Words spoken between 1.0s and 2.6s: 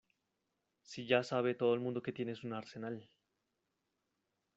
ya sabe todo el mundo que tienes un